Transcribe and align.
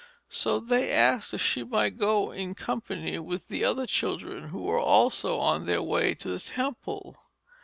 So 0.31 0.59
they 0.59 0.89
asked 0.91 1.31
if 1.31 1.43
she 1.43 1.63
might 1.63 1.99
go 1.99 2.31
in 2.31 2.55
company 2.55 3.19
with 3.19 3.49
the 3.49 3.63
other 3.63 3.85
children 3.85 4.47
who 4.47 4.63
were 4.63 4.79
also 4.81 5.37
on 5.37 5.67
their 5.67 5.83
way 5.83 6.15
to 6.15 6.29
the 6.29 6.39
temple. 6.39 7.17